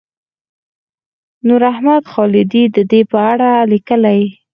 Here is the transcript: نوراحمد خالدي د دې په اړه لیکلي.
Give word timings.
نوراحمد 1.47 2.03
خالدي 2.11 2.63
د 2.75 2.77
دې 2.91 3.01
په 3.11 3.19
اړه 3.31 3.49
لیکلي. 3.71 4.21